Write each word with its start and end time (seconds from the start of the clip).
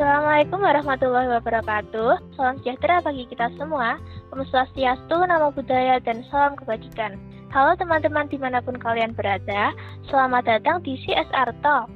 Assalamualaikum 0.00 0.64
warahmatullahi 0.64 1.28
wabarakatuh. 1.28 2.32
Salam 2.32 2.56
sejahtera 2.64 3.04
bagi 3.04 3.28
kita 3.28 3.52
semua. 3.60 4.00
Om 4.32 4.48
Swastiastu, 4.48 5.12
Namo 5.28 5.52
Buddhaya, 5.52 6.00
dan 6.00 6.24
salam 6.32 6.56
kebajikan. 6.56 7.20
Halo 7.52 7.76
teman-teman 7.76 8.24
di 8.32 8.40
mana 8.40 8.64
pun 8.64 8.80
kalian 8.80 9.12
berada, 9.12 9.76
selamat 10.08 10.48
datang 10.48 10.80
di 10.88 10.96
CSR 11.04 11.52
Talk. 11.60 11.92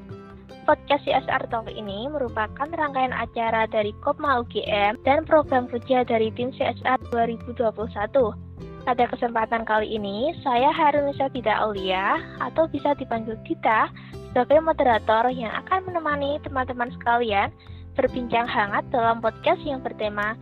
Podcast 0.69 1.09
CSR 1.09 1.48
Talk 1.48 1.64
ini 1.73 2.05
merupakan 2.12 2.69
rangkaian 2.77 3.17
acara 3.17 3.64
dari 3.73 3.96
Kopma 4.05 4.45
UGM 4.45 5.00
dan 5.09 5.25
program 5.25 5.64
kerja 5.73 6.05
dari 6.05 6.29
tim 6.36 6.52
CSR 6.52 7.00
2021. 7.09 7.57
Pada 8.84 9.05
kesempatan 9.16 9.64
kali 9.64 9.96
ini, 9.96 10.36
saya 10.45 10.68
Harunisa 10.77 11.32
Tidak 11.32 11.57
Aulia 11.57 12.21
atau 12.36 12.68
bisa 12.68 12.93
dipanggil 13.00 13.41
Dita 13.48 13.89
sebagai 14.29 14.61
moderator 14.61 15.32
yang 15.32 15.57
akan 15.65 15.89
menemani 15.89 16.37
teman-teman 16.45 16.93
sekalian 17.01 17.48
berbincang 17.95 18.47
hangat 18.47 18.83
dalam 18.91 19.23
podcast 19.23 19.62
yang 19.62 19.80
bertema 19.80 20.35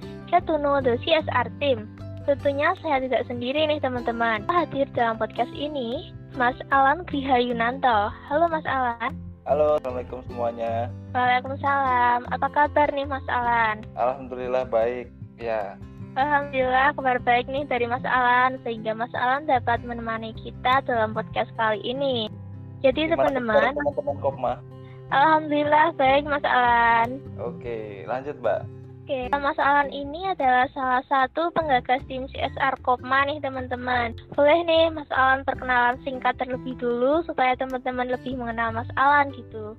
know 0.49 0.81
the 0.81 0.97
CSR 1.05 1.49
Team. 1.61 1.85
Tentunya 2.25 2.73
saya 2.81 3.05
tidak 3.05 3.29
sendiri 3.29 3.69
nih 3.69 3.83
teman-teman. 3.83 4.47
Hadir 4.49 4.89
dalam 4.97 5.21
podcast 5.21 5.51
ini 5.53 6.15
Mas 6.39 6.57
Alan 6.73 7.05
Griha 7.05 7.37
Yunanto. 7.37 8.09
Halo 8.31 8.49
Mas 8.49 8.65
Alan. 8.65 9.13
Halo, 9.43 9.77
Assalamualaikum 9.77 10.23
semuanya. 10.31 10.87
Waalaikumsalam. 11.13 12.31
Apa 12.31 12.49
kabar 12.55 12.89
nih 12.95 13.05
Mas 13.11 13.27
Alan? 13.27 13.83
Alhamdulillah 13.99 14.65
baik. 14.71 15.11
Ya. 15.37 15.75
Alhamdulillah 16.15 16.95
kabar 16.95 17.19
baik 17.21 17.51
nih 17.51 17.67
dari 17.67 17.91
Mas 17.91 18.07
Alan 18.07 18.63
sehingga 18.63 18.95
Mas 18.95 19.13
Alan 19.19 19.45
dapat 19.51 19.83
menemani 19.83 20.31
kita 20.39 20.87
dalam 20.87 21.11
podcast 21.11 21.51
kali 21.59 21.83
ini. 21.83 22.31
Jadi 22.87 23.11
teman-teman, 23.11 23.75
teman-teman 23.75 24.17
Kopma. 24.23 24.55
Alhamdulillah 25.13 25.93
baik 26.01 26.25
Mas 26.25 26.47
Alan. 26.49 27.21
Oke, 27.37 28.09
lanjut 28.09 28.33
Mbak. 28.41 28.65
Oke, 29.03 29.29
Mas 29.35 29.59
Alan 29.61 29.91
ini 29.93 30.25
adalah 30.31 30.65
salah 30.73 31.05
satu 31.05 31.53
penggagas 31.53 32.01
tim 32.09 32.25
CSR 32.33 32.81
Kopma 32.81 33.29
nih 33.29 33.43
teman-teman. 33.45 34.17
Boleh 34.33 34.65
nih 34.65 34.89
Mas 34.89 35.11
Alan 35.13 35.45
perkenalan 35.45 36.01
singkat 36.01 36.39
terlebih 36.41 36.79
dulu 36.81 37.21
supaya 37.29 37.53
teman-teman 37.59 38.09
lebih 38.09 38.41
mengenal 38.41 38.73
Mas 38.73 38.89
Alan 38.97 39.29
gitu. 39.37 39.77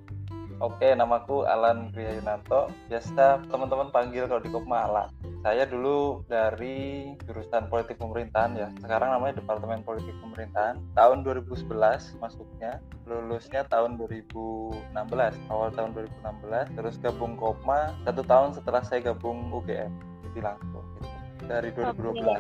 Oke, 0.61 0.93
namaku 0.93 1.49
Alan 1.49 1.89
Priyayunanto. 1.89 2.69
Biasa 2.91 3.41
teman-teman 3.49 3.89
panggil 3.89 4.29
kalau 4.29 4.41
di 4.43 4.51
Kopma 4.53 4.85
Alan. 4.85 5.09
Saya 5.41 5.65
dulu 5.65 6.23
dari 6.29 7.11
jurusan 7.25 7.67
politik 7.67 7.97
pemerintahan 7.99 8.53
ya. 8.55 8.69
Sekarang 8.79 9.11
namanya 9.11 9.41
Departemen 9.41 9.81
Politik 9.81 10.13
Pemerintahan. 10.21 10.79
Tahun 10.95 11.17
2011 11.25 12.21
masuknya, 12.21 12.79
lulusnya 13.09 13.67
tahun 13.67 13.99
2016, 13.99 15.35
awal 15.51 15.69
tahun 15.73 15.89
2016. 16.21 16.77
Terus 16.79 16.95
gabung 17.01 17.35
Kopma 17.35 17.91
satu 18.05 18.21
tahun 18.23 18.55
setelah 18.55 18.81
saya 18.85 19.01
gabung 19.03 19.51
UGM. 19.51 19.91
Jadi 20.31 20.39
langsung 20.39 20.85
gitu. 21.01 21.09
Dari 21.49 21.69
2012. 21.75 22.23
Oke. 22.23 22.39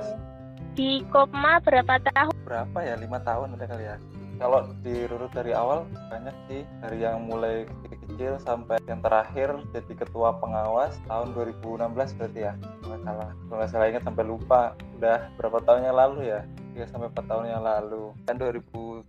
Di 0.73 1.03
Kopma 1.11 1.59
berapa 1.59 1.99
tahun? 2.01 2.33
Berapa 2.47 2.77
ya? 2.81 2.95
Lima 2.95 3.19
tahun 3.19 3.59
ada 3.59 3.65
kali 3.67 3.83
ya 3.83 3.97
kalau 4.43 4.67
dirurut 4.83 5.31
dari 5.31 5.55
awal 5.55 5.87
banyak 6.11 6.35
sih. 6.51 6.67
Dari 6.83 6.99
yang 6.99 7.31
mulai 7.31 7.63
kecil-kecil 7.63 8.43
sampai 8.43 8.75
yang 8.91 8.99
terakhir 8.99 9.55
jadi 9.71 9.93
ketua 9.95 10.35
pengawas 10.43 10.99
tahun 11.07 11.31
2016 11.31 12.19
berarti 12.19 12.51
ya. 12.51 12.53
Nggak 12.83 12.99
salah. 13.07 13.31
Kalau 13.31 13.55
nggak 13.55 13.71
salah 13.71 13.87
ingat 13.87 14.03
sampai 14.03 14.23
lupa. 14.27 14.61
Udah 14.99 15.31
berapa 15.39 15.63
tahun 15.63 15.87
yang 15.87 15.95
lalu 15.95 16.19
ya? 16.27 16.43
3 16.75 16.91
sampai 16.91 17.07
4 17.15 17.31
tahun 17.31 17.45
yang 17.55 17.63
lalu. 17.63 18.03
Kan 18.27 18.35
2011 18.35 19.07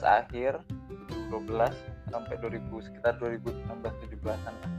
akhir 0.00 0.52
2012 1.28 1.76
sampai 2.08 2.34
2000 2.40 2.86
sekitar 2.88 3.12
2016 3.20 3.60
17-an 3.84 4.54
lah. 4.64 4.70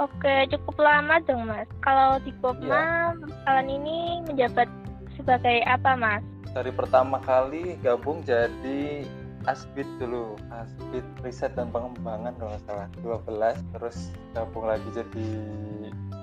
Oke, 0.00 0.48
cukup 0.48 0.80
lama 0.80 1.20
dong 1.26 1.44
Mas. 1.44 1.68
Kalau 1.84 2.16
di 2.22 2.32
Kopma, 2.40 3.12
kalian 3.44 3.68
ini 3.68 3.98
menjabat 4.24 4.70
sebagai 5.18 5.60
apa 5.68 5.92
Mas? 5.98 6.24
dari 6.50 6.74
pertama 6.74 7.22
kali 7.22 7.78
gabung 7.78 8.26
jadi 8.26 9.06
Asbit 9.48 9.88
dulu, 9.96 10.36
Asbit 10.52 11.06
riset 11.24 11.56
dan 11.56 11.72
pengembangan 11.72 12.36
kalau 12.36 12.52
nggak 12.52 12.64
salah 12.68 12.88
12 13.00 13.76
terus 13.76 13.96
gabung 14.36 14.68
lagi 14.68 14.84
jadi 14.92 15.28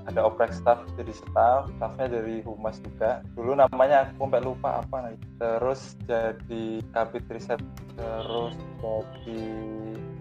ada 0.07 0.23
oprek 0.23 0.55
staff 0.55 0.79
jadi 0.95 1.11
staff, 1.11 1.67
staffnya 1.77 2.07
dari 2.07 2.39
humas 2.45 2.79
juga. 2.79 3.25
Dulu 3.35 3.59
namanya 3.59 4.07
aku 4.07 4.29
sampai 4.29 4.41
lupa 4.45 4.69
apa 4.79 4.95
nih. 5.11 5.17
Terus 5.41 5.81
jadi 6.07 6.65
kabit 6.95 7.25
riset, 7.27 7.61
terus 7.99 8.55
jadi 8.79 9.41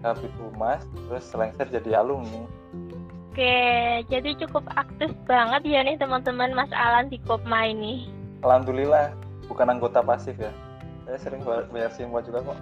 kabit 0.03 0.33
humas, 0.43 0.83
terus 1.07 1.23
selengser 1.23 1.67
jadi 1.71 2.03
alumni. 2.03 2.43
Oke, 3.31 4.01
jadi 4.09 4.33
cukup 4.41 4.65
aktif 4.75 5.13
banget 5.29 5.61
ya 5.63 5.85
nih 5.85 5.95
teman-teman 5.95 6.51
Mas 6.57 6.73
Alan 6.73 7.07
di 7.07 7.21
Kopma 7.23 7.69
ini. 7.69 8.09
Alhamdulillah 8.41 9.13
bukan 9.45 9.71
anggota 9.71 10.03
pasif 10.03 10.35
ya. 10.41 10.51
Saya 11.07 11.19
sering 11.23 11.41
bayar 11.47 11.91
simwa 11.95 12.19
juga 12.19 12.43
kok. 12.43 12.59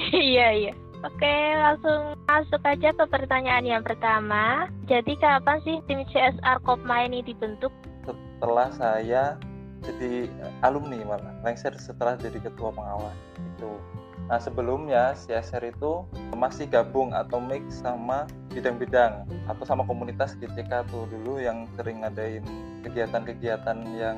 Iya, 0.00 0.48
iya. 0.56 0.74
Oke, 1.04 1.36
langsung 1.60 2.16
masuk 2.24 2.64
aja 2.64 2.96
ke 2.96 3.04
pertanyaan 3.12 3.68
yang 3.68 3.84
pertama. 3.84 4.72
Jadi 4.88 5.20
kapan 5.20 5.60
sih 5.60 5.76
tim 5.84 6.00
CSR 6.08 6.64
Kopma 6.64 7.04
ini 7.04 7.20
dibentuk? 7.20 7.68
Setelah 8.08 8.72
saya 8.72 9.36
jadi 9.84 10.32
alumni 10.64 11.04
malah, 11.04 11.36
lengser 11.44 11.76
setelah 11.76 12.16
jadi 12.16 12.40
ketua 12.40 12.72
pengawas 12.72 13.12
itu. 13.36 13.76
Nah 14.24 14.40
sebelumnya 14.40 15.12
CSR 15.12 15.76
itu 15.76 16.08
masih 16.32 16.64
gabung 16.72 17.12
atau 17.12 17.36
mix 17.36 17.84
sama 17.84 18.24
bidang-bidang 18.56 19.28
atau 19.44 19.64
sama 19.68 19.84
komunitas 19.84 20.32
GTK 20.40 20.88
tuh 20.88 21.04
dulu 21.12 21.36
yang 21.36 21.68
sering 21.76 22.00
ngadain 22.00 22.40
kegiatan-kegiatan 22.80 23.76
yang 23.92 24.16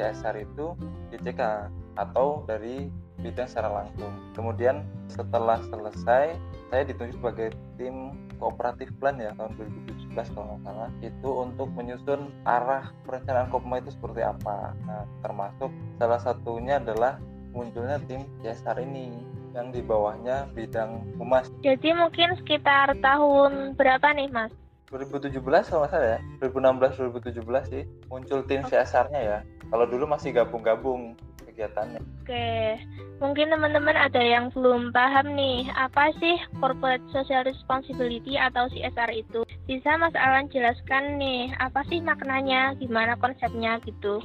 CSR 0.00 0.48
itu 0.48 0.72
GCK 1.12 1.68
atau 1.94 2.42
dari 2.46 2.90
bidang 3.22 3.46
secara 3.46 3.82
langsung. 3.84 4.12
Kemudian 4.34 4.82
setelah 5.06 5.62
selesai, 5.70 6.34
saya 6.68 6.82
ditunjuk 6.86 7.22
sebagai 7.22 7.54
tim 7.78 8.14
kooperatif 8.42 8.90
plan 8.98 9.16
ya 9.16 9.30
tahun 9.38 9.54
2017 9.56 10.34
kalau 10.34 10.58
nggak 10.58 10.62
salah 10.66 10.90
itu 11.00 11.28
untuk 11.30 11.68
menyusun 11.72 12.28
arah 12.44 12.90
perencanaan 13.06 13.48
Kopma 13.48 13.78
itu 13.78 13.94
seperti 13.94 14.26
apa. 14.26 14.74
Nah 14.84 15.06
termasuk 15.22 15.70
salah 15.96 16.20
satunya 16.20 16.82
adalah 16.82 17.22
munculnya 17.54 18.02
tim 18.10 18.26
CSR 18.42 18.82
ini 18.82 19.14
yang 19.54 19.70
di 19.70 19.80
bawahnya 19.80 20.50
bidang 20.50 21.14
humas. 21.14 21.46
Jadi 21.62 21.94
mungkin 21.94 22.34
sekitar 22.42 22.98
tahun 22.98 23.78
berapa 23.78 24.10
nih 24.18 24.28
Mas? 24.34 24.50
2017 24.90 25.42
kalau 25.42 25.82
nggak 25.82 25.90
salah 25.90 26.06
ya 26.06 26.18
2016 26.38 27.18
2017 27.18 27.72
sih 27.72 27.82
muncul 28.06 28.46
tim 28.46 28.62
CSR-nya 28.62 29.20
ya 29.20 29.38
kalau 29.72 29.90
dulu 29.90 30.06
masih 30.06 30.30
gabung-gabung 30.30 31.18
kegiatannya. 31.54 32.02
Oke, 32.26 32.82
mungkin 33.22 33.54
teman-teman 33.54 33.94
ada 33.94 34.18
yang 34.18 34.50
belum 34.50 34.90
paham 34.90 35.38
nih, 35.38 35.70
apa 35.78 36.10
sih 36.18 36.36
Corporate 36.58 37.06
Social 37.14 37.46
Responsibility 37.46 38.34
atau 38.34 38.66
CSR 38.74 39.14
itu? 39.14 39.46
Bisa 39.70 39.94
Mas 39.94 40.18
Alan 40.18 40.50
jelaskan 40.50 41.16
nih, 41.22 41.54
apa 41.62 41.86
sih 41.86 42.02
maknanya, 42.02 42.74
gimana 42.82 43.14
konsepnya 43.22 43.78
gitu? 43.86 44.18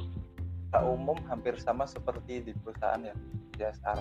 Secara 0.68 0.86
umum 0.86 1.18
hampir 1.30 1.54
sama 1.62 1.86
seperti 1.86 2.42
di 2.42 2.52
perusahaan 2.66 3.02
ya, 3.02 3.14
CSR. 3.58 3.98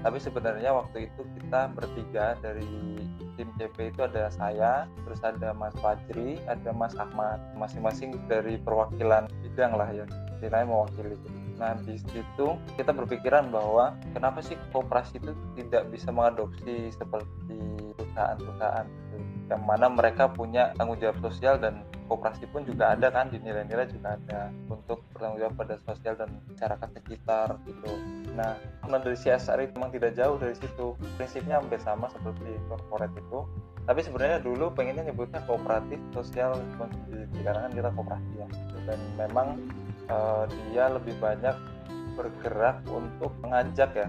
Tapi 0.00 0.18
sebenarnya 0.20 0.72
waktu 0.72 1.12
itu 1.12 1.22
kita 1.36 1.72
bertiga 1.76 2.36
dari 2.40 2.64
tim 3.36 3.48
CP 3.56 3.92
itu 3.92 4.00
ada 4.04 4.28
saya, 4.32 4.84
terus 5.04 5.20
ada 5.24 5.56
Mas 5.56 5.72
Fajri, 5.80 6.36
ada 6.44 6.76
Mas 6.76 6.92
Ahmad, 6.96 7.40
masing-masing 7.56 8.20
dari 8.28 8.60
perwakilan 8.60 9.32
bidang 9.40 9.72
lah 9.76 9.88
ya, 9.92 10.04
istilahnya 10.36 10.68
mewakili. 10.68 11.16
Nah 11.60 11.76
di 11.84 12.00
situ 12.00 12.46
kita 12.80 12.96
berpikiran 12.96 13.52
bahwa 13.52 13.92
kenapa 14.16 14.40
sih 14.40 14.56
kooperasi 14.72 15.20
itu 15.20 15.36
tidak 15.60 15.92
bisa 15.92 16.08
mengadopsi 16.08 16.88
seperti 16.96 17.60
perusahaan-perusahaan 18.00 18.86
gitu. 18.88 19.16
yang 19.50 19.62
mana 19.66 19.90
mereka 19.92 20.30
punya 20.30 20.72
tanggung 20.78 20.96
jawab 20.96 21.20
sosial 21.20 21.60
dan 21.60 21.84
kooperasi 22.10 22.48
pun 22.50 22.66
juga 22.66 22.96
ada 22.96 23.12
kan 23.12 23.30
di 23.30 23.38
nilai-nilai 23.38 23.86
juga 23.86 24.18
ada 24.18 24.50
untuk 24.66 25.02
bertanggung 25.14 25.38
jawab 25.42 25.54
pada 25.58 25.74
sosial 25.86 26.14
dan 26.18 26.42
masyarakat 26.50 26.88
sekitar 26.96 27.48
gitu. 27.68 27.92
Nah, 28.34 28.58
nah 28.86 28.98
dari 28.98 29.14
CSR 29.14 29.62
itu 29.62 29.72
memang 29.78 29.94
tidak 29.94 30.18
jauh 30.18 30.38
dari 30.38 30.54
situ. 30.58 30.98
Prinsipnya 31.14 31.62
hampir 31.62 31.78
sama 31.82 32.10
seperti 32.10 32.56
corporate 32.66 33.14
itu. 33.14 33.46
Tapi 33.86 34.00
sebenarnya 34.06 34.38
dulu 34.42 34.70
pengennya 34.74 35.10
nyebutnya 35.10 35.42
kooperatif 35.46 35.98
sosial 36.14 36.54
responsibility 36.58 37.38
karena 37.42 37.66
kan 37.66 37.72
kita 37.74 37.90
kooperasi 37.94 38.32
ya. 38.38 38.46
Dan 38.86 38.98
memang 39.18 39.48
uh, 40.10 40.44
dia 40.50 40.90
lebih 40.90 41.14
banyak 41.22 41.56
bergerak 42.18 42.82
untuk 42.90 43.32
mengajak 43.40 43.90
ya 43.94 44.08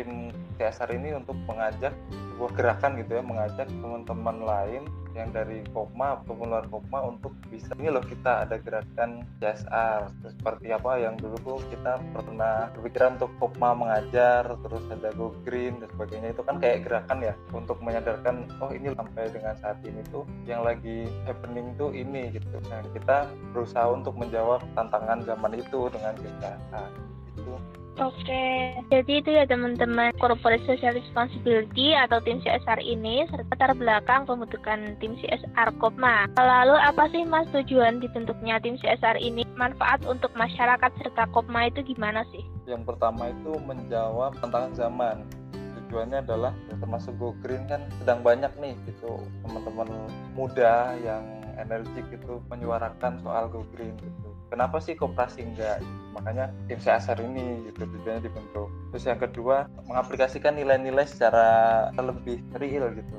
tim 0.00 0.32
CSR 0.56 0.96
ini 0.96 1.12
untuk 1.12 1.36
mengajak 1.44 1.92
sebuah 2.40 2.56
gerakan 2.56 2.96
gitu 2.96 3.20
ya 3.20 3.22
mengajak 3.22 3.68
teman-teman 3.68 4.36
lain 4.40 4.82
yang 5.12 5.28
dari 5.28 5.60
Kopma 5.76 6.16
ataupun 6.16 6.48
luar 6.48 6.64
Kopma 6.72 7.04
untuk 7.04 7.36
bisa 7.52 7.68
ini 7.76 7.92
loh 7.92 8.00
kita 8.00 8.48
ada 8.48 8.56
gerakan 8.56 9.28
CSR 9.36 10.08
seperti 10.24 10.72
apa 10.72 10.96
yang 10.96 11.20
dulu 11.20 11.36
tuh 11.44 11.60
kita 11.68 12.00
pernah 12.16 12.72
berpikiran 12.72 13.20
untuk 13.20 13.32
Kopma 13.36 13.76
mengajar 13.76 14.56
terus 14.64 14.80
ada 14.88 15.12
Go 15.12 15.36
Green 15.44 15.84
dan 15.84 15.92
sebagainya. 15.92 16.32
Itu 16.32 16.42
kan 16.48 16.56
kayak 16.56 16.88
gerakan 16.88 17.18
ya 17.20 17.34
untuk 17.52 17.76
menyadarkan 17.84 18.48
oh 18.64 18.72
ini 18.72 18.88
sampai 18.96 19.28
dengan 19.28 19.54
saat 19.60 19.76
ini 19.84 20.00
tuh 20.08 20.24
yang 20.48 20.64
lagi 20.64 21.04
happening 21.28 21.76
tuh 21.76 21.92
ini 21.92 22.32
gitu. 22.32 22.56
Nah 22.72 22.80
kita 22.96 23.28
berusaha 23.52 23.84
untuk 23.92 24.16
menjawab 24.16 24.64
tantangan 24.72 25.20
zaman 25.28 25.60
itu 25.60 25.92
dengan 25.92 26.16
CSR 26.16 26.90
itu 27.36 27.52
Oke, 28.00 28.80
jadi 28.88 29.12
itu 29.20 29.28
ya 29.28 29.44
teman-teman 29.44 30.16
Corporate 30.16 30.64
Social 30.64 30.96
Responsibility 30.96 31.92
atau 31.92 32.16
tim 32.24 32.40
CSR 32.40 32.80
ini 32.80 33.28
serta 33.28 33.60
latar 33.60 33.76
belakang 33.76 34.24
pembentukan 34.24 34.96
tim 35.04 35.20
CSR 35.20 35.68
Kopma. 35.76 36.24
Lalu 36.40 36.80
apa 36.80 37.12
sih 37.12 37.28
mas 37.28 37.44
tujuan 37.52 38.00
dibentuknya 38.00 38.56
tim 38.64 38.80
CSR 38.80 39.20
ini? 39.20 39.44
Manfaat 39.52 40.00
untuk 40.08 40.32
masyarakat 40.32 40.88
serta 40.96 41.28
Kopma 41.28 41.68
itu 41.68 41.84
gimana 41.84 42.24
sih? 42.32 42.40
Yang 42.64 42.88
pertama 42.88 43.28
itu 43.28 43.52
menjawab 43.68 44.32
tantangan 44.40 44.72
zaman. 44.72 45.16
Tujuannya 45.52 46.24
adalah 46.24 46.56
ya 46.72 46.80
termasuk 46.80 47.12
Go 47.20 47.36
Green 47.44 47.68
kan 47.68 47.84
sedang 48.00 48.24
banyak 48.24 48.56
nih 48.56 48.80
gitu 48.88 49.20
teman-teman 49.44 50.08
muda 50.32 50.96
yang 51.04 51.20
energik 51.60 52.08
itu 52.08 52.40
menyuarakan 52.48 53.20
soal 53.20 53.52
Go 53.52 53.68
Green 53.76 53.92
gitu 54.00 54.29
kenapa 54.50 54.82
sih 54.82 54.98
koperasi 54.98 55.46
enggak 55.46 55.78
makanya 56.10 56.50
tim 56.66 56.76
CSR 56.82 57.22
ini 57.22 57.70
gitu 57.70 57.86
tujuannya 57.86 58.26
dibentuk 58.26 58.68
terus 58.90 59.04
yang 59.06 59.22
kedua 59.22 59.70
mengaplikasikan 59.86 60.58
nilai-nilai 60.58 61.06
secara 61.06 61.88
lebih 61.94 62.42
real 62.58 62.90
gitu. 62.92 63.16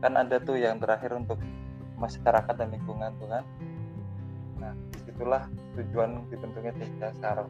Kan 0.00 0.16
ada 0.16 0.40
tuh 0.40 0.56
yang 0.56 0.80
terakhir 0.80 1.12
untuk 1.12 1.36
masyarakat 2.00 2.54
dan 2.56 2.72
lingkungan 2.72 3.12
tuh 3.20 3.28
kan. 3.28 3.44
Nah 4.58 4.72
di 4.90 4.98
situlah 5.04 5.44
tujuan 5.76 6.24
dibentuknya 6.32 6.72
tim 6.80 6.90
CSR 6.98 7.44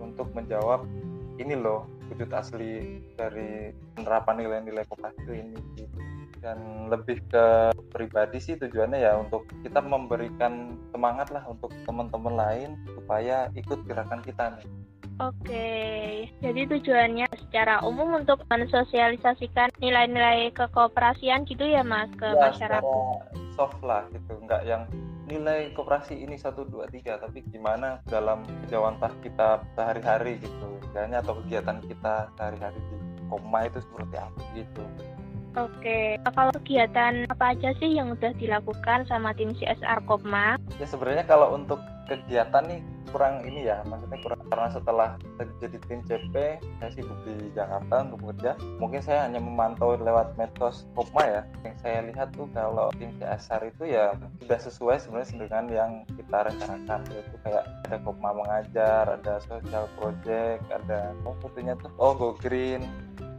untuk 0.00 0.32
menjawab 0.32 0.88
ini 1.36 1.52
loh 1.52 1.84
wujud 2.08 2.32
asli 2.32 3.04
dari 3.12 3.76
penerapan 3.92 4.40
nilai-nilai 4.40 4.84
koperasi 4.88 5.20
ini. 5.28 5.60
gitu 5.76 6.15
dan 6.44 6.88
lebih 6.92 7.22
ke 7.28 7.72
pribadi 7.90 8.38
sih 8.38 8.54
tujuannya 8.60 9.00
ya 9.00 9.16
untuk 9.16 9.48
kita 9.64 9.80
memberikan 9.80 10.76
semangat 10.92 11.32
lah 11.32 11.44
untuk 11.48 11.72
teman-teman 11.88 12.34
lain 12.36 12.70
supaya 12.92 13.48
ikut 13.56 13.84
gerakan 13.88 14.20
kita 14.20 14.56
nih. 14.60 14.68
Oke, 15.16 16.28
jadi 16.44 16.68
tujuannya 16.68 17.24
secara 17.40 17.80
umum 17.88 18.20
untuk 18.20 18.44
mensosialisasikan 18.52 19.72
nilai-nilai 19.80 20.52
kekooperasian 20.52 21.48
gitu 21.48 21.64
ya 21.64 21.80
mas 21.80 22.12
ke 22.20 22.28
ya, 22.28 22.52
masyarakat. 22.52 22.84
soft 23.56 23.80
lah 23.80 24.04
gitu, 24.12 24.36
nggak 24.44 24.68
yang 24.68 24.84
nilai 25.24 25.72
kooperasi 25.72 26.20
ini 26.20 26.36
satu 26.36 26.68
dua 26.68 26.84
tiga, 26.92 27.16
tapi 27.16 27.40
gimana 27.48 28.04
dalam 28.04 28.44
jawantah 28.68 29.08
kita 29.24 29.64
sehari-hari 29.72 30.36
gitu, 30.36 30.68
misalnya 30.84 31.24
atau 31.24 31.40
kegiatan 31.40 31.80
kita 31.80 32.28
sehari-hari 32.36 32.76
di 32.92 32.96
koma 33.32 33.64
itu 33.64 33.80
seperti 33.80 34.16
apa 34.20 34.40
gitu. 34.52 34.84
Oke, 35.56 36.20
kalau 36.36 36.52
kegiatan 36.60 37.24
apa 37.32 37.56
aja 37.56 37.72
sih 37.80 37.96
yang 37.96 38.12
udah 38.12 38.28
dilakukan 38.36 39.08
sama 39.08 39.32
tim 39.32 39.56
CSR 39.56 40.04
Kopma? 40.04 40.60
Ya 40.76 40.84
sebenarnya 40.84 41.24
kalau 41.24 41.56
untuk 41.56 41.80
kegiatan 42.04 42.60
nih 42.68 42.84
kurang 43.08 43.40
ini 43.48 43.64
ya, 43.64 43.80
maksudnya 43.88 44.20
kurang 44.20 44.44
karena 44.52 44.68
setelah 44.68 45.08
jadi 45.56 45.80
tim 45.88 46.04
CP, 46.04 46.60
saya 46.60 46.90
sibuk 46.92 47.16
di 47.24 47.48
Jakarta 47.56 48.04
untuk 48.04 48.20
bekerja. 48.20 48.52
Mungkin 48.76 49.00
saya 49.00 49.24
hanya 49.24 49.40
memantau 49.40 49.96
lewat 49.96 50.36
medsos 50.36 50.84
Kopma 50.92 51.24
ya. 51.24 51.42
Yang 51.64 51.76
saya 51.80 51.98
lihat 52.04 52.28
tuh 52.36 52.52
kalau 52.52 52.92
tim 53.00 53.16
CSR 53.16 53.62
itu 53.72 53.96
ya 53.96 54.12
sudah 54.44 54.60
sesuai 54.60 54.96
sebenarnya 55.00 55.40
dengan 55.40 55.64
yang 55.72 55.90
kita 56.20 56.52
rencanakan 56.52 57.00
yaitu 57.16 57.36
kayak 57.48 57.64
ada 57.88 57.96
Kopma 58.04 58.30
mengajar, 58.36 59.04
ada 59.08 59.40
social 59.48 59.88
project, 59.96 60.60
ada 60.68 61.16
oh 61.24 61.32
tuh 61.40 61.64
oh 61.96 62.12
Go 62.12 62.36
Green, 62.36 62.84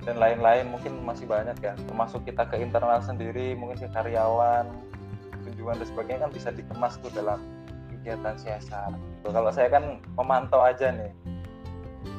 dan 0.08 0.16
lain-lain 0.24 0.72
mungkin 0.72 1.04
masih 1.04 1.28
banyak 1.28 1.60
ya 1.60 1.76
termasuk 1.92 2.24
kita 2.24 2.48
ke 2.48 2.64
internal 2.64 3.04
sendiri 3.04 3.60
mungkin 3.60 3.76
ke 3.76 3.92
karyawan 3.92 4.72
kunjungan 5.44 5.76
dan 5.84 5.88
sebagainya 5.92 6.20
kan 6.24 6.32
bisa 6.32 6.50
dikemas 6.56 6.96
tuh 7.04 7.12
dalam 7.12 7.44
kegiatan 7.92 8.40
CSR 8.40 8.96
tuh, 9.28 9.32
kalau 9.36 9.52
saya 9.52 9.68
kan 9.68 10.00
memantau 10.16 10.64
aja 10.64 10.96
nih 10.96 11.12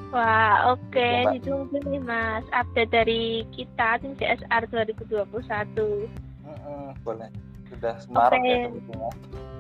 Wah, 0.08 0.72
oke. 0.72 0.88
Okay. 0.88 1.36
Itu 1.36 1.52
mungkin 1.52 1.84
nih 1.92 2.00
Mas, 2.00 2.40
update 2.56 2.96
dari 2.96 3.44
kita 3.52 4.00
tim 4.00 4.16
CSR 4.16 4.64
2021. 4.72 5.04
Mm 5.04 6.08
-hmm, 6.48 6.96
boleh 7.04 7.28
sudah 7.68 7.94
semarak 8.00 8.40
okay. 8.40 8.72
ya. 8.72 9.10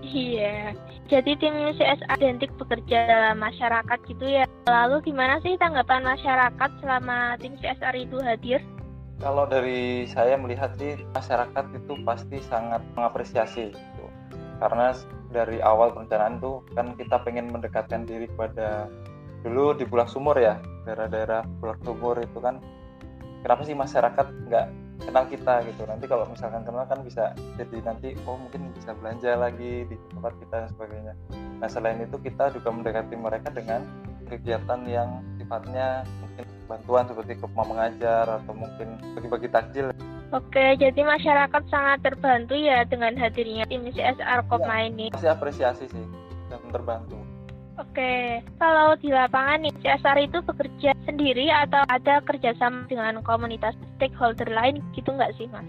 Iya. 0.08 0.56
Jadi 1.12 1.30
tim 1.40 1.54
CSA 1.76 2.16
identik 2.16 2.48
bekerja 2.56 2.98
dalam 3.04 3.44
masyarakat 3.44 3.98
gitu 4.08 4.24
ya. 4.24 4.44
Lalu 4.68 5.00
gimana 5.00 5.40
sih 5.40 5.56
tanggapan 5.56 6.04
masyarakat 6.04 6.70
selama 6.84 7.40
tim 7.40 7.56
CSR 7.56 7.96
itu 7.96 8.20
hadir? 8.20 8.60
Kalau 9.16 9.48
dari 9.48 10.04
saya 10.04 10.36
melihat 10.36 10.76
sih 10.76 11.00
masyarakat 11.16 11.64
itu 11.72 11.96
pasti 12.04 12.36
sangat 12.44 12.84
mengapresiasi 12.92 13.72
gitu. 13.72 14.04
Karena 14.60 14.92
dari 15.32 15.64
awal 15.64 15.96
perencanaan 15.96 16.36
tuh 16.36 16.60
kan 16.76 16.92
kita 17.00 17.16
pengen 17.24 17.48
mendekatkan 17.48 18.04
diri 18.04 18.28
pada 18.36 18.92
dulu 19.40 19.72
di 19.72 19.88
Bulak 19.88 20.12
Sumur 20.12 20.36
ya 20.36 20.60
daerah-daerah 20.84 21.48
Bulak 21.64 21.80
Sumur 21.80 22.20
itu 22.20 22.36
kan 22.36 22.60
kenapa 23.40 23.64
sih 23.64 23.72
masyarakat 23.72 24.26
nggak 24.48 24.66
kenal 24.98 25.24
kita 25.30 25.62
gitu 25.62 25.86
nanti 25.86 26.04
kalau 26.10 26.26
misalkan 26.26 26.66
kenal 26.66 26.84
kan 26.90 27.00
bisa 27.06 27.30
jadi 27.54 27.78
nanti 27.86 28.18
oh 28.26 28.34
mungkin 28.34 28.74
bisa 28.74 28.98
belanja 28.98 29.38
lagi 29.38 29.86
di 29.86 29.96
tempat 30.10 30.34
kita 30.42 30.54
dan 30.66 30.68
sebagainya 30.74 31.14
nah 31.62 31.68
selain 31.70 32.02
itu 32.02 32.18
kita 32.18 32.50
juga 32.50 32.74
mendekati 32.74 33.14
mereka 33.14 33.54
dengan 33.54 33.86
kegiatan 34.28 34.80
yang 34.84 35.24
sifatnya 35.40 36.04
mungkin 36.20 36.44
bantuan 36.68 37.04
seperti 37.08 37.32
kopma 37.40 37.64
mengajar 37.64 38.24
atau 38.28 38.52
mungkin 38.52 39.00
bagi-bagi 39.16 39.48
takjil 39.48 39.88
Oke, 40.28 40.76
jadi 40.76 41.00
masyarakat 41.08 41.62
sangat 41.72 42.04
terbantu 42.04 42.52
ya 42.52 42.84
dengan 42.84 43.16
hadirnya 43.16 43.64
tim 43.64 43.88
CSR 43.88 44.44
Kopma 44.44 44.84
ya, 44.84 44.92
ini. 44.92 45.08
Masih 45.08 45.32
apresiasi 45.32 45.88
sih 45.88 46.04
dan 46.52 46.60
terbantu. 46.68 47.16
Oke, 47.80 48.44
kalau 48.60 48.92
di 49.00 49.08
lapangan 49.08 49.64
nih, 49.64 49.72
CSR 49.80 50.18
itu 50.28 50.44
bekerja 50.44 50.92
sendiri 51.08 51.48
atau 51.48 51.80
ada 51.88 52.20
kerjasama 52.28 52.84
dengan 52.92 53.24
komunitas 53.24 53.72
stakeholder 53.96 54.52
lain 54.52 54.84
gitu 54.92 55.16
nggak 55.16 55.32
sih, 55.40 55.48
Mas? 55.48 55.64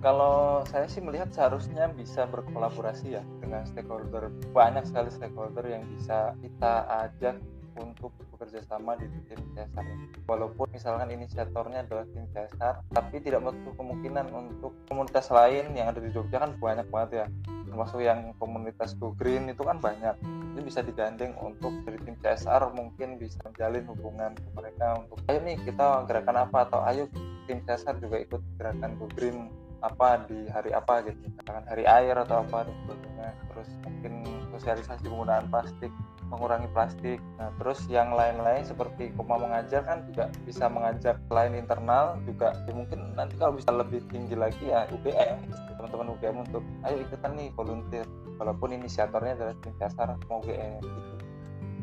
Kalau 0.00 0.64
saya 0.64 0.88
sih 0.88 1.04
melihat 1.04 1.28
seharusnya 1.28 1.92
bisa 1.92 2.24
berkolaborasi 2.24 3.20
ya 3.20 3.22
dengan 3.44 3.68
stakeholder. 3.68 4.32
Banyak 4.56 4.88
sekali 4.88 5.12
stakeholder 5.12 5.66
yang 5.68 5.84
bisa 5.92 6.32
kita 6.40 6.88
ajak 7.04 7.36
untuk 7.80 8.12
bekerja 8.36 8.60
sama 8.68 8.96
di 9.00 9.08
tim 9.28 9.40
CSR. 9.56 9.86
Walaupun 10.28 10.70
misalkan 10.72 11.08
inisiatornya 11.10 11.88
adalah 11.88 12.04
tim 12.12 12.24
CSR, 12.32 12.74
tapi 12.92 13.16
tidak 13.24 13.44
menutup 13.44 13.74
kemungkinan 13.76 14.26
untuk 14.32 14.72
komunitas 14.86 15.32
lain 15.32 15.72
yang 15.74 15.90
ada 15.90 16.00
di 16.00 16.12
Jogja 16.12 16.40
kan 16.40 16.56
banyak 16.56 16.86
banget 16.88 17.10
ya. 17.12 17.26
Termasuk 17.70 18.00
yang 18.02 18.34
komunitas 18.40 18.96
Go 18.98 19.14
Green 19.14 19.48
itu 19.48 19.62
kan 19.62 19.78
banyak. 19.78 20.16
Ini 20.56 20.60
bisa 20.66 20.82
digandeng 20.82 21.36
untuk 21.38 21.70
dari 21.86 21.98
tim 22.02 22.16
CSR 22.18 22.74
mungkin 22.74 23.16
bisa 23.16 23.38
menjalin 23.46 23.86
hubungan 23.86 24.34
ke 24.34 24.48
mereka 24.56 24.98
untuk 24.98 25.18
ayo 25.30 25.38
nih 25.40 25.56
kita 25.62 26.04
gerakan 26.10 26.36
apa? 26.42 26.58
atau 26.66 26.82
ayo 26.84 27.06
tim 27.46 27.62
CSR 27.64 28.02
juga 28.02 28.16
ikut 28.20 28.42
gerakan 28.58 28.98
Go 28.98 29.06
Green 29.14 29.48
apa 29.80 30.24
di 30.28 30.48
hari 30.52 30.70
apa 30.72 31.04
gitu. 31.04 31.18
Misalkan 31.20 31.64
hari 31.68 31.84
air 31.84 32.14
atau 32.16 32.44
apa 32.44 32.68
dan 32.68 32.76
sebagainya. 32.84 33.28
Terus 33.52 33.68
mungkin 33.84 34.12
sosialisasi 34.52 35.04
penggunaan 35.08 35.46
plastik 35.48 35.92
mengurangi 36.30 36.70
plastik. 36.70 37.18
Nah, 37.36 37.50
terus 37.58 37.82
yang 37.90 38.14
lain-lain 38.14 38.62
seperti 38.62 39.10
Koma 39.18 39.36
mengajar 39.36 39.82
kan 39.82 40.06
juga 40.06 40.30
bisa 40.46 40.70
mengajak 40.70 41.18
lain 41.26 41.58
internal 41.58 42.22
juga. 42.22 42.54
Ya 42.64 42.72
mungkin 42.72 43.18
nanti 43.18 43.34
kalau 43.36 43.58
bisa 43.58 43.74
lebih 43.74 44.00
tinggi 44.08 44.38
lagi 44.38 44.70
ya 44.70 44.86
UGM 44.94 45.50
teman-teman 45.74 46.14
UGM 46.16 46.36
untuk 46.46 46.62
ayo 46.86 46.96
ikutan 47.02 47.34
nih 47.34 47.50
volunteer. 47.58 48.06
Walaupun 48.38 48.72
inisiatornya 48.72 49.36
adalah 49.36 49.54
tim 49.60 49.74
dasar 49.76 50.16
mau 50.30 50.40
UGM 50.40 50.80
gitu. 50.80 51.12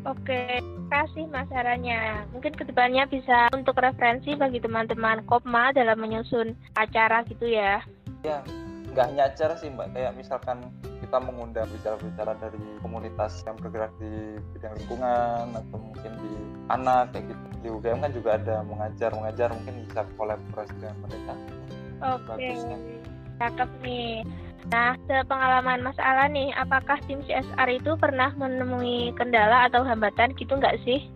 Oke, 0.07 0.63
kasih 0.87 1.25
mas 1.29 1.47
sarannya. 1.51 2.25
Mungkin 2.31 2.55
ke 2.55 2.63
depannya 2.63 3.07
bisa 3.07 3.51
untuk 3.53 3.77
referensi 3.79 4.33
bagi 4.35 4.63
teman-teman 4.63 5.23
Kopma 5.27 5.75
dalam 5.75 5.99
menyusun 5.99 6.55
acara 6.75 7.23
gitu 7.27 7.47
ya. 7.47 7.83
Ya, 8.25 8.41
nggak 8.95 9.05
hanya 9.13 9.23
acara 9.29 9.53
sih 9.59 9.69
mbak, 9.69 9.93
kayak 9.93 10.15
misalkan 10.17 10.63
kita 11.07 11.23
mengundang 11.23 11.69
bicara-bicara 11.71 12.33
dari 12.41 12.59
komunitas 12.83 13.45
yang 13.47 13.55
bergerak 13.55 13.93
di 14.01 14.41
bidang 14.57 14.75
lingkungan 14.75 15.45
atau 15.55 15.77
mungkin 15.79 16.11
di 16.19 16.33
anak 16.67 17.15
kayak 17.15 17.31
gitu 17.31 17.47
di 17.63 17.67
UGM 17.71 17.99
kan 18.03 18.11
juga 18.11 18.29
ada 18.35 18.55
mengajar 18.67 19.09
mengajar 19.15 19.49
mungkin 19.55 19.73
bisa 19.87 20.01
kolaborasi 20.19 20.73
dengan 20.77 20.97
mereka 21.05 21.33
oke 22.03 22.27
okay. 22.27 22.55
cakep 23.39 23.69
nih 23.81 24.11
Nah, 24.67 24.99
sepengalaman 25.07 25.85
Mas 25.85 25.95
Ala 26.01 26.27
nih, 26.27 26.51
apakah 26.57 26.99
tim 27.07 27.23
CSR 27.23 27.69
itu 27.71 27.95
pernah 27.95 28.33
menemui 28.35 29.15
kendala 29.15 29.71
atau 29.71 29.85
hambatan 29.85 30.35
gitu 30.35 30.57
nggak 30.59 30.81
sih? 30.83 31.07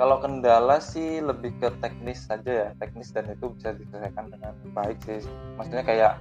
kalau 0.00 0.16
kendala 0.18 0.80
sih 0.80 1.20
lebih 1.20 1.52
ke 1.60 1.68
teknis 1.84 2.24
saja 2.24 2.50
ya 2.50 2.68
teknis 2.80 3.12
dan 3.12 3.28
itu 3.28 3.52
bisa 3.52 3.76
diselesaikan 3.76 4.32
dengan 4.32 4.52
baik 4.72 4.98
sih. 5.04 5.20
Maksudnya 5.60 5.84
kayak 5.84 6.12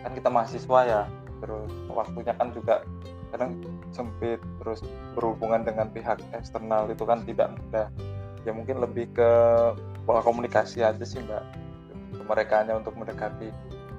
kan 0.00 0.12
kita 0.16 0.28
mahasiswa 0.32 0.80
ya 0.88 1.02
terus 1.40 1.70
waktunya 1.92 2.32
kan 2.36 2.52
juga 2.52 2.84
kadang 3.32 3.60
sempit 3.92 4.40
terus 4.60 4.82
berhubungan 5.14 5.64
dengan 5.64 5.88
pihak 5.92 6.20
eksternal 6.32 6.88
itu 6.88 7.04
kan 7.04 7.22
tidak 7.28 7.52
mudah. 7.54 7.86
Ya 8.48 8.56
mungkin 8.56 8.80
lebih 8.80 9.12
ke 9.12 9.30
pola 10.08 10.24
komunikasi 10.24 10.80
aja 10.80 11.04
sih 11.04 11.20
mbak 11.20 11.44
mereka 12.30 12.62
hanya 12.62 12.78
untuk 12.78 12.94
mendekati 12.94 13.50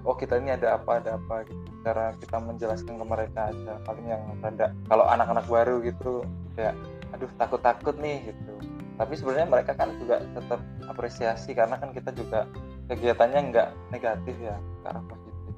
oh 0.06 0.16
kita 0.18 0.42
ini 0.42 0.54
ada 0.58 0.78
apa 0.78 1.02
ada 1.02 1.18
apa 1.18 1.46
gitu. 1.46 1.62
Cara 1.82 2.14
kita 2.18 2.38
menjelaskan 2.42 2.94
ke 2.98 3.06
mereka 3.06 3.40
aja 3.54 3.74
paling 3.86 4.06
yang 4.06 4.22
rada 4.42 4.74
kalau 4.90 5.06
anak-anak 5.10 5.46
baru 5.50 5.82
gitu 5.82 6.26
kayak 6.58 6.74
aduh 7.14 7.30
takut-takut 7.38 7.96
nih 8.02 8.34
gitu. 8.34 8.54
Tapi 8.98 9.14
sebenarnya 9.18 9.50
mereka 9.50 9.72
kan 9.74 9.90
juga 9.98 10.22
tetap 10.22 10.62
apresiasi 10.86 11.58
karena 11.58 11.76
kan 11.78 11.90
kita 11.90 12.14
juga 12.14 12.46
kegiatannya 12.90 13.40
nggak 13.50 13.70
negatif 13.94 14.36
ya 14.42 14.56
ke 14.58 14.88
arah 14.90 15.04
positif. 15.06 15.54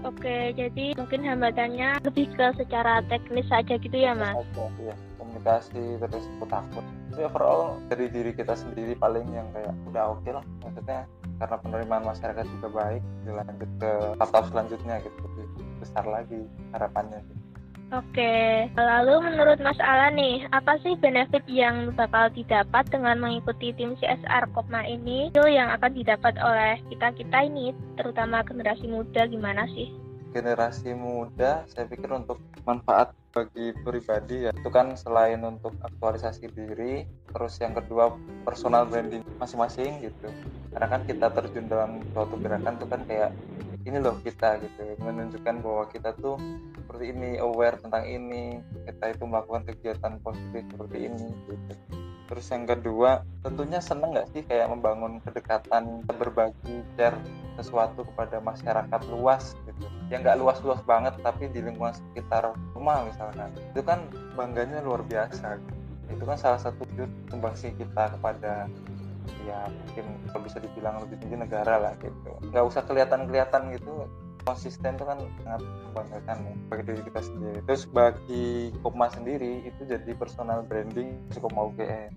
Oke 0.00 0.36
jadi 0.54 0.86
mungkin 0.96 1.20
hambatannya 1.26 2.00
lebih 2.06 2.30
ke 2.34 2.46
secara 2.56 3.04
teknis 3.10 3.46
saja 3.50 3.74
gitu 3.76 3.96
ya 3.96 4.14
mas? 4.14 4.38
Ya 4.80 4.94
komunikasi 5.18 5.98
terus 5.98 6.26
takut 6.48 6.84
tapi 7.10 7.26
overall 7.26 7.76
dari 7.90 8.06
diri 8.08 8.32
kita 8.32 8.54
sendiri 8.54 8.94
paling 8.96 9.26
yang 9.34 9.44
kayak 9.52 9.74
udah 9.86 10.14
oke 10.14 10.22
okay 10.24 10.32
lah 10.32 10.44
maksudnya 10.62 11.00
karena 11.40 11.56
penerimaan 11.56 12.04
masyarakat 12.04 12.44
juga 12.60 12.68
baik 12.68 13.02
dilanjut 13.24 13.70
ke 13.80 13.92
tahap 14.20 14.44
selanjutnya 14.52 14.94
gitu 15.00 15.24
besar 15.80 16.04
lagi 16.04 16.44
harapannya 16.76 17.24
gitu. 17.24 17.40
Oke, 17.90 18.70
lalu 18.78 19.18
menurut 19.18 19.58
Mas 19.58 19.74
Ala 19.82 20.14
nih, 20.14 20.46
apa 20.54 20.78
sih 20.86 20.94
benefit 21.02 21.42
yang 21.50 21.90
bakal 21.98 22.30
didapat 22.30 22.86
dengan 22.86 23.18
mengikuti 23.18 23.74
tim 23.74 23.98
CSR 23.98 24.46
Kopma 24.54 24.86
ini? 24.86 25.26
Itu 25.34 25.42
yang 25.50 25.74
akan 25.74 25.98
didapat 25.98 26.38
oleh 26.38 26.78
kita-kita 26.86 27.50
ini, 27.50 27.74
terutama 27.98 28.46
generasi 28.46 28.86
muda 28.86 29.26
gimana 29.26 29.66
sih? 29.74 29.90
Generasi 30.30 30.94
muda, 30.94 31.66
saya 31.66 31.90
pikir 31.90 32.10
untuk 32.14 32.38
manfaat 32.62 33.10
bagi 33.34 33.74
pribadi 33.82 34.46
ya, 34.46 34.54
itu 34.54 34.70
kan 34.70 34.94
selain 34.94 35.42
untuk 35.42 35.74
aktualisasi 35.82 36.50
diri, 36.50 37.06
terus 37.30 37.58
yang 37.58 37.74
kedua 37.74 38.14
personal 38.46 38.86
branding 38.86 39.26
masing-masing 39.42 40.02
gitu. 40.02 40.30
Karena 40.70 40.86
kan 40.86 41.02
kita 41.06 41.26
terjun 41.34 41.66
dalam 41.66 42.02
suatu 42.14 42.38
gerakan 42.38 42.78
itu 42.78 42.86
kan 42.86 43.00
kayak 43.06 43.30
ini 43.82 43.98
loh 43.98 44.18
kita 44.22 44.62
gitu, 44.62 44.94
menunjukkan 45.02 45.56
bahwa 45.66 45.84
kita 45.90 46.14
tuh 46.18 46.38
seperti 46.90 47.14
ini 47.14 47.30
aware 47.38 47.78
tentang 47.78 48.02
ini 48.02 48.58
kita 48.82 49.14
itu 49.14 49.22
melakukan 49.22 49.62
kegiatan 49.62 50.18
positif 50.26 50.66
seperti 50.74 51.06
ini 51.06 51.26
gitu 51.46 51.74
terus 52.30 52.46
yang 52.54 52.62
kedua 52.62 53.26
tentunya 53.42 53.82
seneng 53.82 54.14
nggak 54.14 54.30
sih 54.30 54.42
kayak 54.46 54.70
membangun 54.70 55.18
kedekatan 55.18 56.06
berbagi 56.06 56.82
share 56.94 57.18
sesuatu 57.60 58.02
kepada 58.08 58.40
masyarakat 58.40 59.00
luas 59.12 59.54
gitu. 59.68 59.86
Yang 60.08 60.20
nggak 60.26 60.38
luas-luas 60.40 60.80
banget 60.88 61.14
tapi 61.20 61.52
di 61.52 61.60
lingkungan 61.60 61.92
sekitar 61.92 62.56
rumah 62.72 63.04
misalkan 63.04 63.52
itu 63.54 63.80
kan 63.84 64.08
bangganya 64.34 64.80
luar 64.80 65.04
biasa. 65.04 65.60
Gitu. 65.60 65.76
itu 66.10 66.26
kan 66.26 66.34
salah 66.34 66.58
satu 66.58 66.82
wujud 66.90 67.06
sumbangsi 67.30 67.70
kita 67.78 68.10
kepada 68.18 68.66
ya 69.46 69.70
mungkin 69.70 70.04
kalau 70.34 70.42
bisa 70.42 70.58
dibilang 70.58 70.98
lebih 71.06 71.22
tinggi 71.22 71.38
negara 71.38 71.78
lah 71.78 71.94
gitu. 72.02 72.34
Nggak 72.50 72.64
usah 72.66 72.82
kelihatan-kelihatan 72.82 73.70
gitu. 73.78 74.10
Konsisten 74.42 74.96
itu 74.98 75.04
kan 75.06 75.22
sangat 75.44 75.62
membanggakan 75.62 76.36
ya 76.42 76.54
bagi 76.66 76.82
diri 76.82 77.02
kita 77.06 77.20
sendiri. 77.22 77.58
Terus 77.62 77.84
bagi 77.86 78.74
Kopma 78.82 79.06
sendiri 79.12 79.68
itu 79.68 79.82
jadi 79.86 80.10
personal 80.18 80.66
branding 80.66 81.14
mau 81.54 81.70
UGM 81.70 82.10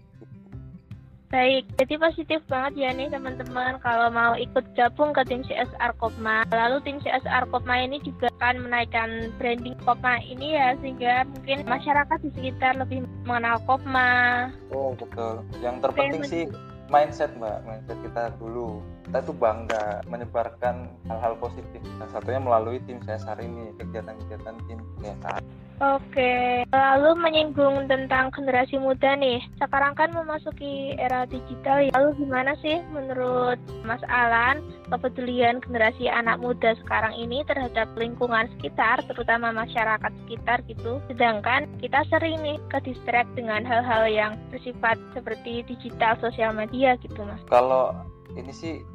Baik, 1.34 1.66
jadi 1.82 1.98
positif 1.98 2.46
banget 2.46 2.74
ya 2.78 2.90
nih 2.94 3.10
teman-teman 3.10 3.82
kalau 3.82 4.13
mau 4.13 4.38
ikut 4.38 4.62
gabung 4.78 5.18
ke 5.18 5.25
tim 5.25 5.42
CSR 5.42 5.98
Kopma. 5.98 6.46
Lalu 6.54 6.78
tim 6.86 7.02
CSR 7.02 7.50
Kopma 7.50 7.82
ini 7.82 7.98
juga 8.06 8.30
akan 8.38 8.70
menaikkan 8.70 9.34
branding 9.42 9.74
Kopma 9.82 10.22
ini 10.22 10.54
ya 10.54 10.78
sehingga 10.78 11.25
mungkin 11.25 11.66
masyarakat 11.66 12.18
di 12.22 12.30
sekitar 12.38 12.78
lebih 12.78 13.10
mengenal 13.25 13.58
Kopma. 13.66 14.54
Oh 14.70 14.94
betul. 14.94 15.42
Yang 15.66 15.90
terpenting 15.90 16.22
Oke, 16.22 16.30
sih 16.30 16.46
mindset 16.94 17.34
mbak, 17.42 17.66
mindset 17.66 17.98
kita 18.06 18.30
dulu 18.38 18.86
kita 19.13 19.29
tuh 19.29 19.38
bangga 19.38 20.01
menyebarkan 20.10 20.89
hal-hal 21.05 21.38
positif 21.38 21.86
salah 22.01 22.17
satunya 22.17 22.41
melalui 22.41 22.82
tim 22.89 22.98
CSR 23.05 23.46
ini 23.46 23.70
kegiatan-kegiatan 23.77 24.58
tim 24.65 24.82
CSR 25.05 25.38
Oke, 25.82 26.63
lalu 26.74 27.12
menyinggung 27.17 27.89
tentang 27.91 28.32
generasi 28.32 28.77
muda 28.77 29.17
nih. 29.20 29.41
Sekarang 29.58 29.98
kan 29.98 30.15
memasuki 30.15 30.96
era 30.96 31.27
digital. 31.27 31.84
Ya. 31.84 31.91
Lalu 31.98 32.24
gimana 32.24 32.55
sih 32.62 32.79
menurut 32.93 33.58
Mas 33.84 34.00
Alan 34.08 34.63
kepedulian 34.88 35.60
generasi 35.65 36.08
anak 36.08 36.39
muda 36.39 36.77
sekarang 36.86 37.17
ini 37.17 37.41
terhadap 37.50 37.89
lingkungan 38.00 38.48
sekitar, 38.55 39.01
terutama 39.12 39.50
masyarakat 39.51 40.13
sekitar 40.24 40.62
gitu. 40.70 41.01
Sedangkan 41.12 41.67
kita 41.82 42.05
sering 42.08 42.39
nih 42.46 42.62
ke 42.72 42.79
distract 42.88 43.34
dengan 43.36 43.65
hal-hal 43.65 44.08
yang 44.08 44.32
bersifat 44.53 44.96
seperti 45.12 45.67
digital, 45.67 46.15
sosial 46.22 46.53
media 46.55 46.96
gitu, 47.01 47.17
Mas. 47.27 47.41
Kalau 47.50 47.91
ini 48.38 48.53
sih 48.55 48.93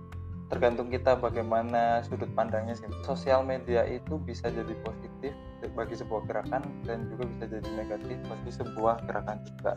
tergantung 0.48 0.88
kita 0.88 1.16
bagaimana 1.16 2.00
sudut 2.04 2.28
pandangnya 2.32 2.76
sih. 2.76 2.88
Sosial 3.04 3.44
media 3.44 3.84
itu 3.84 4.16
bisa 4.20 4.48
jadi 4.48 4.72
positif 4.84 5.32
bagi 5.76 5.94
sebuah 5.94 6.24
gerakan 6.24 6.64
dan 6.88 7.08
juga 7.12 7.28
bisa 7.28 7.44
jadi 7.48 7.68
negatif 7.76 8.16
bagi 8.26 8.50
sebuah 8.50 9.04
gerakan 9.04 9.38
juga. 9.44 9.72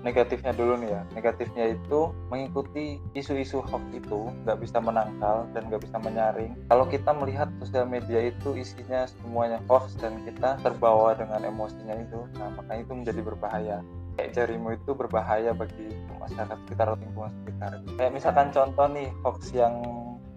Negatifnya 0.00 0.56
dulu 0.56 0.80
nih 0.80 0.96
ya, 0.96 1.02
negatifnya 1.12 1.76
itu 1.76 2.08
mengikuti 2.32 2.96
isu-isu 3.12 3.60
hoax 3.60 3.84
itu 3.92 4.32
nggak 4.48 4.56
bisa 4.64 4.80
menangkal 4.80 5.44
dan 5.52 5.68
nggak 5.68 5.84
bisa 5.84 6.00
menyaring. 6.00 6.56
Kalau 6.72 6.88
kita 6.88 7.12
melihat 7.12 7.52
sosial 7.60 7.84
media 7.84 8.32
itu 8.32 8.56
isinya 8.56 9.04
semuanya 9.04 9.60
hoax 9.68 9.92
dan 10.00 10.24
kita 10.24 10.56
terbawa 10.64 11.12
dengan 11.12 11.44
emosinya 11.44 12.00
itu, 12.00 12.24
nah 12.40 12.48
makanya 12.56 12.80
itu 12.80 12.92
menjadi 12.96 13.20
berbahaya 13.20 13.78
kayak 14.20 14.36
jarimu 14.36 14.76
itu 14.76 14.90
berbahaya 14.92 15.56
bagi 15.56 15.96
masyarakat 16.20 16.56
sekitar 16.68 16.92
lingkungan 17.00 17.32
sekitar. 17.40 17.70
Kayak 17.96 18.12
misalkan 18.12 18.48
contoh 18.52 18.86
nih 18.92 19.08
hoax 19.24 19.40
yang 19.56 19.80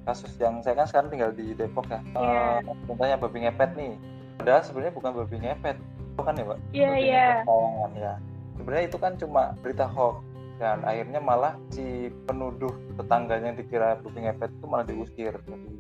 kasus 0.04 0.34
yang 0.40 0.60
saya 0.60 0.76
kan 0.80 0.88
sekarang 0.88 1.10
tinggal 1.12 1.32
di 1.32 1.56
Depok 1.56 1.88
ya. 1.88 2.00
Yeah. 2.16 2.60
Uh, 2.64 2.76
contohnya 2.88 3.16
babi 3.16 3.38
ngepet 3.48 3.72
nih. 3.76 3.94
Padahal 4.40 4.62
sebenarnya 4.66 4.94
bukan 4.96 5.12
babi 5.24 5.36
ngepet, 5.40 5.78
bukan 6.20 6.34
ya, 6.40 6.44
Pak? 6.44 6.60
Iya, 6.74 6.84
yeah, 6.84 6.96
iya. 6.98 7.28
Yeah. 7.48 7.90
ya. 7.96 8.14
Sebenarnya 8.60 8.86
itu 8.88 8.98
kan 9.00 9.14
cuma 9.18 9.44
berita 9.64 9.86
hoax 9.88 10.22
dan 10.62 10.86
akhirnya 10.86 11.20
malah 11.20 11.58
si 11.74 12.14
penuduh 12.30 12.72
tetangganya 12.96 13.52
yang 13.52 13.58
dikira 13.58 13.98
babi 14.00 14.20
ngepet 14.30 14.50
itu 14.54 14.66
malah 14.70 14.86
diusir 14.86 15.34
dari 15.48 15.72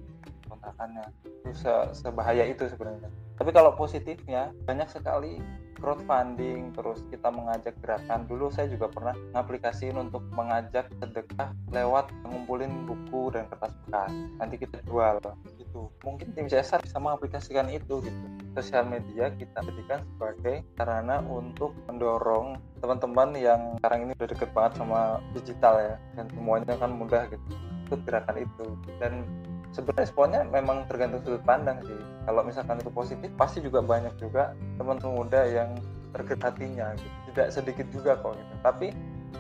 kontrakannya. 0.49 1.05
Itu 1.43 1.51
se 1.53 1.73
sebahaya 1.93 2.47
itu 2.47 2.65
sebenarnya. 2.67 3.11
Tapi 3.37 3.49
kalau 3.51 3.75
positifnya 3.75 4.53
banyak 4.65 4.87
sekali 4.89 5.41
crowdfunding 5.83 6.71
terus 6.71 7.03
kita 7.11 7.27
mengajak 7.27 7.75
gerakan. 7.83 8.23
Dulu 8.23 8.47
saya 8.47 8.71
juga 8.71 8.87
pernah 8.87 9.11
ngaplikasiin 9.35 9.99
untuk 9.99 10.23
mengajak 10.31 10.87
sedekah 11.03 11.51
lewat 11.75 12.07
ngumpulin 12.23 12.87
buku 12.87 13.35
dan 13.35 13.51
kertas 13.51 13.75
bekas. 13.83 14.11
Nanti 14.39 14.55
kita 14.55 14.79
jual 14.87 15.19
gitu. 15.59 15.91
Mungkin 16.07 16.31
tim 16.31 16.47
CSR 16.47 16.79
bisa 16.87 16.97
mengaplikasikan 17.03 17.67
itu 17.67 17.99
gitu. 17.99 18.25
Sosial 18.55 18.87
media 18.87 19.27
kita 19.35 19.59
jadikan 19.67 19.99
sebagai 20.15 20.63
sarana 20.79 21.19
untuk 21.27 21.75
mendorong 21.91 22.55
teman-teman 22.79 23.35
yang 23.35 23.75
sekarang 23.83 24.07
ini 24.07 24.11
udah 24.15 24.29
deket 24.31 24.49
banget 24.55 24.73
sama 24.79 25.19
digital 25.35 25.75
ya. 25.83 25.95
Dan 26.15 26.31
semuanya 26.31 26.79
kan 26.79 26.95
mudah 26.95 27.27
gitu. 27.27 27.43
Ikut 27.91 27.99
gerakan 28.07 28.37
itu. 28.39 28.65
Dan 29.03 29.27
sebenarnya 29.73 30.05
responnya 30.05 30.41
memang 30.47 30.85
tergantung 30.85 31.19
sudut 31.25 31.41
pandang 31.43 31.81
sih 31.83 31.97
kalau 32.29 32.45
misalkan 32.45 32.77
itu 32.77 32.93
positif 32.93 33.29
pasti 33.35 33.59
juga 33.59 33.81
banyak 33.81 34.13
juga 34.21 34.53
teman-teman 34.77 35.25
muda 35.25 35.41
yang 35.49 35.73
tergerak 36.13 36.53
hatinya 36.53 36.93
gitu. 36.93 37.17
tidak 37.33 37.47
sedikit 37.49 37.87
juga 37.89 38.11
kok 38.21 38.37
gitu 38.37 38.53
tapi 38.61 38.87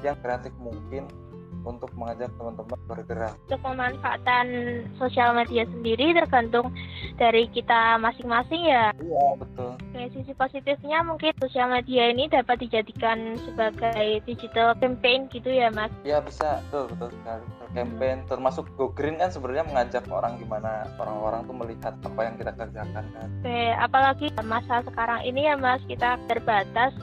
yang 0.01 0.17
kreatif 0.19 0.51
mungkin 0.57 1.05
untuk 1.63 1.89
mengajak 1.95 2.29
teman-teman 2.35 2.79
bergerak. 2.85 3.33
Untuk 3.47 3.61
pemanfaatan 3.63 4.47
sosial 4.99 5.33
media 5.33 5.63
sendiri 5.67 6.13
tergantung 6.13 6.69
dari 7.15 7.47
kita 7.51 7.97
masing-masing 7.99 8.67
ya. 8.67 8.91
Iya 8.99 9.27
betul. 9.39 9.71
Oke, 9.79 10.01
sisi 10.13 10.31
positifnya 10.35 10.99
mungkin 11.03 11.31
sosial 11.39 11.71
media 11.71 12.11
ini 12.11 12.27
dapat 12.27 12.61
dijadikan 12.63 13.39
sebagai 13.47 14.21
digital 14.27 14.75
campaign 14.77 15.31
gitu 15.31 15.49
ya 15.49 15.71
mas? 15.71 15.91
Iya 16.03 16.19
bisa, 16.21 16.59
betul 16.69 16.93
betul 16.93 17.09
sekali. 17.15 17.45
Campaign 17.73 18.17
termasuk 18.29 18.65
Go 18.77 18.93
Green 18.93 19.17
kan 19.17 19.33
sebenarnya 19.33 19.65
mengajak 19.65 20.05
orang 20.11 20.37
gimana 20.37 20.85
orang-orang 21.01 21.41
tuh 21.49 21.55
melihat 21.57 21.93
apa 22.05 22.21
yang 22.21 22.35
kita 22.37 22.51
kerjakan 22.53 23.05
kan. 23.17 23.27
Oke, 23.41 23.61
apalagi 23.79 24.27
masa 24.45 24.85
sekarang 24.85 25.25
ini 25.25 25.49
ya 25.49 25.55
mas 25.57 25.81
kita 25.89 26.21
terbatas 26.29 26.93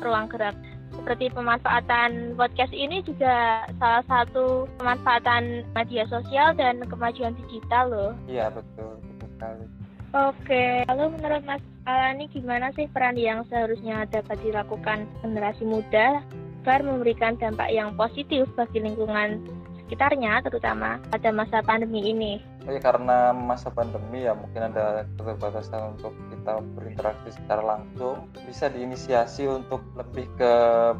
ruang 0.00 0.30
gerak 0.32 0.56
seperti 0.94 1.30
pemanfaatan 1.32 2.34
podcast 2.34 2.74
ini 2.74 3.02
juga 3.06 3.66
salah 3.78 4.04
satu 4.06 4.66
pemanfaatan 4.78 5.64
media 5.74 6.04
sosial 6.10 6.54
dan 6.58 6.82
kemajuan 6.86 7.34
digital 7.46 7.84
loh. 7.90 8.12
Iya 8.26 8.50
betul, 8.50 8.98
betul 8.98 9.28
sekali. 9.36 9.64
Oke, 10.10 10.82
lalu 10.90 11.04
menurut 11.14 11.42
Mas 11.46 11.62
Alani 11.86 12.26
gimana 12.34 12.74
sih 12.74 12.90
peran 12.90 13.14
yang 13.14 13.46
seharusnya 13.46 14.10
dapat 14.10 14.36
dilakukan 14.42 15.06
generasi 15.22 15.62
muda 15.62 16.26
agar 16.60 16.84
memberikan 16.84 17.40
dampak 17.40 17.72
yang 17.72 17.96
positif 17.96 18.44
bagi 18.52 18.84
lingkungan 18.84 19.40
sekitarnya 19.80 20.44
terutama 20.44 21.00
pada 21.08 21.32
masa 21.32 21.64
pandemi 21.64 22.10
ini. 22.14 22.38
Oh 22.68 22.70
ya 22.70 22.78
karena 22.78 23.32
masa 23.32 23.72
pandemi 23.72 24.28
ya 24.28 24.36
mungkin 24.36 24.70
ada 24.70 25.08
keterbatasan 25.16 25.96
untuk 25.96 26.12
kita 26.50 26.66
berinteraksi 26.74 27.30
secara 27.30 27.62
langsung 27.62 28.26
bisa 28.42 28.66
diinisiasi 28.66 29.46
untuk 29.46 29.86
lebih 29.94 30.26
ke 30.34 30.52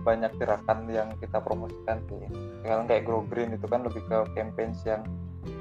banyak 0.07 0.31
gerakan 0.39 0.87
yang 0.87 1.11
kita 1.19 1.43
promosikan 1.43 1.99
sih. 2.07 2.31
Sekarang 2.63 2.87
kayak 2.87 3.03
Grow 3.03 3.27
Green 3.27 3.51
itu 3.51 3.67
kan 3.67 3.83
lebih 3.83 4.07
ke 4.07 4.19
campaign 4.39 4.71
yang 4.87 5.03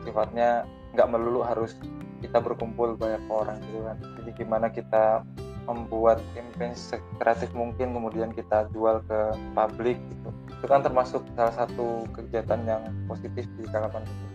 sifatnya 0.06 0.70
nggak 0.94 1.10
melulu 1.10 1.42
harus 1.42 1.74
kita 2.22 2.38
berkumpul 2.38 2.94
banyak 3.02 3.24
orang 3.34 3.58
gitu 3.66 3.82
kan. 3.82 3.98
Jadi 4.22 4.30
gimana 4.38 4.68
kita 4.70 5.26
membuat 5.66 6.22
campaign 6.38 6.74
sekreatif 6.78 7.50
mungkin 7.58 7.94
kemudian 7.94 8.30
kita 8.34 8.70
jual 8.74 9.02
ke 9.06 9.20
publik 9.54 9.98
gitu 10.10 10.30
itu 10.50 10.66
kan 10.66 10.82
termasuk 10.82 11.22
salah 11.38 11.54
satu 11.54 12.10
kegiatan 12.10 12.58
yang 12.66 12.82
positif 13.06 13.46
di 13.54 13.70
kalangan 13.70 14.02
itu 14.02 14.29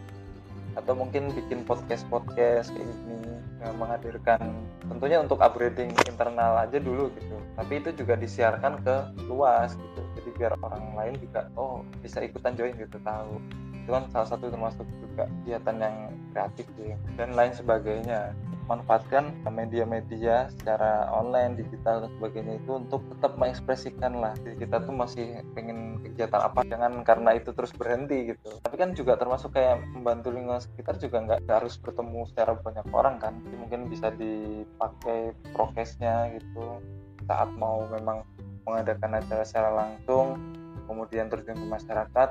atau 0.75 0.93
mungkin 0.95 1.31
bikin 1.33 1.62
podcast 1.62 2.07
podcast 2.11 2.71
kayak 2.75 2.87
gini 2.87 3.35
menghadirkan 3.73 4.52
tentunya 4.85 5.16
untuk 5.25 5.40
upgrading 5.40 5.88
internal 6.04 6.61
aja 6.61 6.76
dulu 6.76 7.09
gitu. 7.16 7.37
Tapi 7.57 7.81
itu 7.81 7.90
juga 7.97 8.14
disiarkan 8.21 8.85
ke 8.85 8.97
luas 9.25 9.73
gitu. 9.73 10.00
Jadi 10.21 10.28
biar 10.37 10.52
orang 10.61 10.85
lain 10.93 11.14
juga 11.16 11.49
oh 11.57 11.81
bisa 12.04 12.21
ikutan 12.21 12.52
join 12.52 12.76
gitu 12.76 13.00
tahu. 13.00 13.40
Itu 13.73 13.90
kan 13.93 14.04
salah 14.12 14.28
satu 14.28 14.52
termasuk 14.52 14.85
juga 15.00 15.25
kegiatan 15.40 15.76
yang 15.81 15.97
kreatif 16.37 16.66
ya 16.76 16.97
dan 17.16 17.33
lain 17.33 17.52
sebagainya 17.57 18.37
manfaatkan 18.64 19.37
media-media 19.44 20.49
secara 20.56 21.09
online, 21.12 21.56
digital 21.61 22.04
dan 22.04 22.11
sebagainya 22.16 22.54
itu 22.59 22.71
untuk 22.80 23.04
tetap 23.12 23.37
mengekspresikan 23.37 24.18
lah. 24.18 24.33
Jadi 24.40 24.66
kita 24.66 24.83
tuh 24.83 24.94
masih 24.97 25.44
pengen 25.52 26.00
kegiatan 26.00 26.40
apa 26.40 26.64
jangan 26.64 27.04
karena 27.04 27.37
itu 27.37 27.52
terus 27.52 27.73
berhenti 27.76 28.35
gitu. 28.35 28.50
Tapi 28.64 28.76
kan 28.80 28.97
juga 28.97 29.21
termasuk 29.21 29.52
kayak 29.52 29.85
membantu 29.92 30.33
lingkungan 30.33 30.64
sekitar 30.64 30.97
juga 30.97 31.16
nggak 31.25 31.40
harus 31.49 31.76
bertemu 31.76 32.21
secara 32.33 32.52
banyak 32.56 32.87
orang 32.90 33.16
kan. 33.21 33.35
Jadi 33.44 33.56
mungkin 33.56 33.80
bisa 33.92 34.09
dipakai 34.14 35.37
prokesnya 35.52 36.33
gitu. 36.40 36.80
Saat 37.28 37.52
mau 37.56 37.85
memang 37.88 38.25
mengadakan 38.64 39.21
acara 39.21 39.44
secara 39.44 39.71
langsung 39.73 40.40
kemudian 40.88 41.28
terjun 41.28 41.56
ke 41.56 41.66
masyarakat 41.68 42.28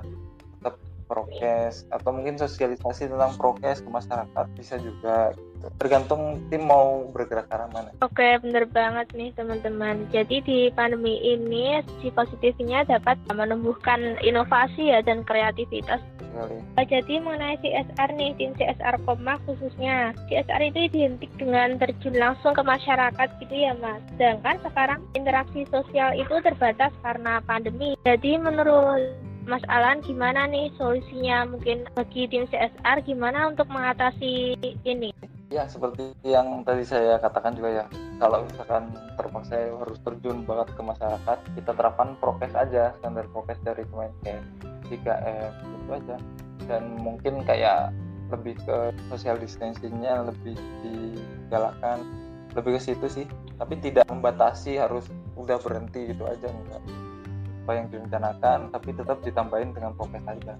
tetap 0.59 0.75
prokes. 1.05 1.85
Atau 1.93 2.09
mungkin 2.13 2.41
sosialisasi 2.41 3.09
tentang 3.09 3.37
prokes 3.37 3.85
ke 3.85 3.89
masyarakat 3.89 4.45
bisa 4.57 4.75
juga. 4.81 5.33
Tergantung 5.79 6.41
tim 6.49 6.63
mau 6.65 7.07
bergerak 7.11 7.47
ke 7.47 7.53
arah 7.55 7.69
mana. 7.71 7.91
Oke 8.01 8.39
bener 8.39 8.65
banget 8.69 9.07
nih 9.15 9.31
teman-teman. 9.35 10.07
Jadi 10.11 10.43
di 10.43 10.59
pandemi 10.73 11.19
ini 11.21 11.79
si 12.01 12.11
positifnya 12.11 12.87
dapat 12.87 13.19
menumbuhkan 13.31 14.19
inovasi 14.23 14.91
ya 14.91 14.99
dan 15.03 15.23
kreativitas. 15.23 16.01
Sekali. 16.33 16.57
Jadi 16.89 17.13
mengenai 17.21 17.61
CSR 17.61 18.09
nih 18.17 18.31
tim 18.41 18.51
CSR 18.57 18.97
Koma 19.05 19.37
khususnya 19.45 20.17
CSR 20.29 20.61
itu 20.73 20.79
identik 20.89 21.29
dengan 21.37 21.77
terjun 21.77 22.17
langsung 22.17 22.57
ke 22.57 22.63
masyarakat 22.65 23.27
gitu 23.37 23.53
ya 23.53 23.77
mas. 23.77 24.01
Sedangkan 24.17 24.57
sekarang 24.65 24.99
interaksi 25.13 25.65
sosial 25.69 26.17
itu 26.17 26.33
terbatas 26.41 26.89
karena 27.05 27.37
pandemi. 27.45 27.93
Jadi 28.01 28.41
menurut 28.41 29.13
Mas 29.43 29.63
Alan 29.67 29.99
gimana 29.99 30.47
nih 30.47 30.71
solusinya 30.79 31.43
mungkin 31.43 31.83
bagi 31.99 32.31
tim 32.31 32.47
CSR 32.47 33.03
gimana 33.03 33.51
untuk 33.51 33.67
mengatasi 33.67 34.55
ini? 34.87 35.11
Ya 35.53 35.69
seperti 35.69 36.17
yang 36.25 36.65
tadi 36.65 36.81
saya 36.81 37.21
katakan 37.21 37.53
juga 37.53 37.69
ya 37.69 37.85
kalau 38.17 38.41
misalkan 38.41 38.89
terpaksa 39.13 39.69
harus 39.69 40.01
terjun 40.01 40.41
banget 40.49 40.73
ke 40.73 40.81
masyarakat 40.81 41.37
kita 41.53 41.71
terapkan 41.77 42.17
prokes 42.17 42.57
aja 42.57 42.89
standar 42.97 43.29
prokes 43.29 43.61
dari 43.61 43.85
Kemenkes 43.85 44.41
3M 44.89 45.53
itu 45.53 45.89
aja. 45.93 46.17
Dan 46.65 46.97
mungkin 46.97 47.45
kayak 47.45 47.93
lebih 48.33 48.57
ke 48.65 48.97
social 49.13 49.37
distancingnya 49.37 50.25
lebih 50.25 50.57
digalakkan 50.81 52.01
lebih 52.57 52.81
ke 52.81 52.89
situ 52.89 53.05
sih. 53.05 53.29
Tapi 53.61 53.77
tidak 53.77 54.09
membatasi 54.09 54.81
harus 54.81 55.05
udah 55.37 55.61
berhenti 55.61 56.17
gitu 56.17 56.25
aja 56.25 56.49
enggak. 56.49 56.81
Apa 57.69 57.71
yang 57.77 57.93
direncanakan 57.93 58.73
tapi 58.73 58.89
tetap 58.89 59.21
ditambahin 59.21 59.69
dengan 59.69 59.93
prokes 59.93 60.25
aja 60.25 60.57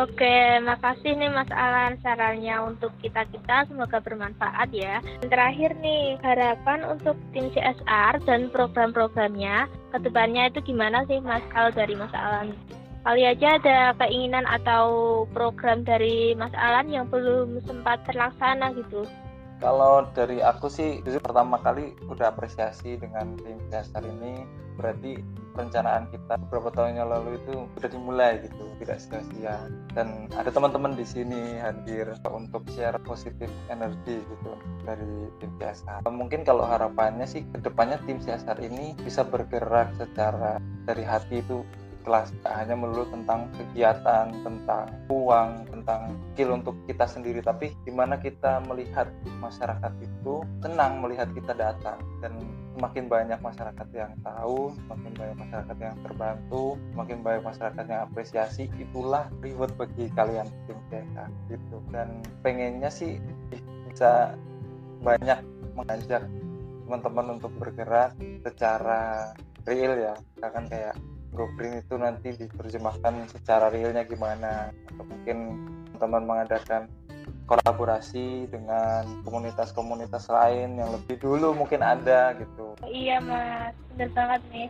Oke, 0.00 0.56
makasih 0.64 1.20
nih 1.20 1.28
Mas 1.28 1.52
Alan 1.52 2.00
sarannya 2.00 2.56
untuk 2.64 2.96
kita-kita 3.04 3.68
semoga 3.68 4.00
bermanfaat 4.00 4.72
ya. 4.72 5.04
Dan 5.20 5.28
terakhir 5.28 5.76
nih, 5.84 6.16
harapan 6.24 6.80
untuk 6.88 7.12
tim 7.36 7.52
CSR 7.52 8.24
dan 8.24 8.48
program-programnya 8.48 9.68
ke 9.92 9.98
depannya 10.00 10.48
itu 10.48 10.64
gimana 10.72 11.04
sih 11.04 11.20
Mas 11.20 11.44
kalau 11.52 11.68
dari 11.76 11.92
Mas 11.92 12.14
Alan? 12.16 12.56
Kali 13.04 13.20
aja 13.28 13.60
ada 13.60 13.92
keinginan 14.00 14.48
atau 14.48 14.86
program 15.36 15.84
dari 15.84 16.32
Mas 16.40 16.56
Alan 16.56 16.88
yang 16.88 17.12
belum 17.12 17.60
sempat 17.68 18.00
terlaksana 18.08 18.72
gitu. 18.72 19.04
Kalau 19.60 20.08
dari 20.16 20.40
aku 20.40 20.72
sih, 20.72 21.04
pertama 21.20 21.60
kali 21.60 21.92
udah 22.08 22.32
apresiasi 22.32 22.96
dengan 22.96 23.36
tim 23.44 23.60
CSR 23.68 24.08
ini 24.08 24.61
berarti 24.76 25.20
perencanaan 25.52 26.08
kita 26.08 26.40
beberapa 26.48 26.72
tahun 26.72 26.96
yang 26.96 27.12
lalu 27.12 27.36
itu 27.36 27.52
sudah 27.76 27.90
dimulai 27.92 28.32
gitu 28.40 28.64
tidak 28.80 28.98
sia-sia 28.98 29.56
dan 29.92 30.26
ada 30.32 30.48
teman-teman 30.48 30.96
di 30.96 31.04
sini 31.04 31.60
hadir 31.60 32.08
untuk 32.32 32.64
share 32.72 32.96
positif 33.04 33.52
energi 33.68 34.16
gitu 34.16 34.52
dari 34.88 35.28
tim 35.38 35.52
CSR 35.60 36.08
mungkin 36.08 36.42
kalau 36.42 36.64
harapannya 36.64 37.28
sih 37.28 37.44
ke 37.52 37.60
depannya 37.60 38.00
tim 38.08 38.16
CSR 38.18 38.58
ini 38.64 38.96
bisa 39.04 39.22
bergerak 39.22 39.92
secara 40.00 40.56
dari 40.88 41.04
hati 41.04 41.44
itu 41.44 41.60
kelas 42.02 42.34
hanya 42.50 42.74
melulu 42.74 43.06
tentang 43.14 43.46
kegiatan 43.54 44.34
tentang 44.42 44.90
uang 45.06 45.70
tentang 45.70 46.18
skill 46.34 46.58
untuk 46.58 46.74
kita 46.90 47.06
sendiri 47.06 47.40
tapi 47.40 47.74
gimana 47.86 48.18
kita 48.18 48.58
melihat 48.66 49.06
masyarakat 49.38 49.92
itu 50.02 50.42
senang 50.62 50.98
melihat 50.98 51.30
kita 51.30 51.54
datang 51.54 51.98
dan 52.18 52.34
semakin 52.72 53.04
banyak 53.06 53.40
masyarakat 53.44 53.88
yang 53.92 54.12
tahu 54.24 54.72
semakin 54.84 55.12
banyak 55.12 55.36
masyarakat 55.44 55.76
yang 55.76 55.96
terbantu 56.00 56.64
semakin 56.96 57.18
banyak 57.20 57.44
masyarakat 57.44 57.84
yang 57.84 58.00
apresiasi 58.08 58.64
itulah 58.80 59.28
reward 59.44 59.72
bagi 59.76 60.08
kalian 60.16 60.48
tim 60.64 60.78
TK 60.88 61.16
gitu. 61.52 61.76
Dan 61.92 62.24
pengennya 62.40 62.88
sih 62.88 63.20
bisa 63.88 64.34
banyak 65.04 65.40
mengajak 65.76 66.24
teman-teman 66.88 67.40
untuk 67.40 67.52
bergerak 67.60 68.16
secara 68.44 69.32
real 69.68 69.92
ya. 69.96 70.14
Kan 70.40 70.66
kayak 70.68 70.96
GoPrint 71.32 71.88
itu 71.88 71.94
nanti 71.96 72.28
diterjemahkan 72.36 73.24
secara 73.32 73.72
realnya 73.72 74.04
gimana 74.04 74.68
atau 74.92 75.04
mungkin 75.08 75.56
teman 75.96 76.28
mengadakan 76.28 76.92
kolaborasi 77.52 78.48
dengan 78.48 79.04
komunitas-komunitas 79.28 80.32
lain 80.32 80.80
yang 80.80 80.88
lebih 80.96 81.20
dulu 81.20 81.52
mungkin 81.52 81.84
ada 81.84 82.32
gitu. 82.40 82.72
Iya 82.88 83.20
mas, 83.20 83.76
benar 83.92 84.08
banget 84.16 84.40
nih. 84.48 84.68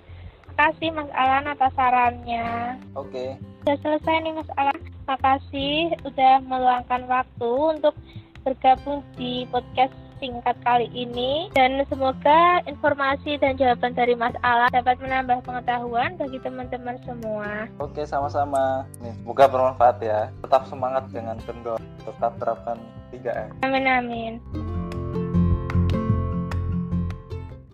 Makasih 0.53 0.91
Mas 0.93 1.11
Alan 1.17 1.49
atas 1.49 1.73
sarannya. 1.79 2.77
Oke. 2.93 3.09
Okay. 3.09 3.29
Sudah 3.63 3.77
selesai 3.81 4.17
nih 4.27 4.35
Mas 4.37 4.51
Alan. 4.59 4.79
Makasih 5.09 5.79
udah 6.05 6.35
meluangkan 6.45 7.03
waktu 7.09 7.51
untuk 7.79 7.95
bergabung 8.43 9.01
di 9.15 9.47
podcast 9.49 9.95
singkat 10.23 10.55
kali 10.63 10.87
ini 10.95 11.51
dan 11.59 11.83
semoga 11.91 12.63
informasi 12.71 13.43
dan 13.43 13.59
jawaban 13.59 13.91
dari 13.99 14.15
Mas 14.15 14.39
Ala 14.47 14.71
dapat 14.71 15.03
menambah 15.03 15.43
pengetahuan 15.43 16.15
bagi 16.15 16.39
teman-teman 16.39 16.95
semua. 17.03 17.67
Oke, 17.83 18.07
sama-sama. 18.07 18.87
Nih, 19.03 19.11
semoga 19.19 19.51
bermanfaat 19.51 19.99
ya. 19.99 20.31
Tetap 20.47 20.71
semangat 20.71 21.11
dengan 21.11 21.35
kendor, 21.43 21.83
tetap 22.07 22.39
terapkan 22.39 22.79
3M. 23.11 23.51
Amin 23.67 23.85
amin. 23.91 24.33